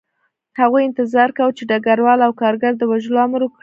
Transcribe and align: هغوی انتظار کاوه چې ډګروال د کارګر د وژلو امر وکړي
هغوی 0.59 0.83
انتظار 0.87 1.29
کاوه 1.37 1.55
چې 1.57 1.63
ډګروال 1.69 2.19
د 2.29 2.37
کارګر 2.41 2.73
د 2.77 2.83
وژلو 2.91 3.19
امر 3.25 3.41
وکړي 3.43 3.59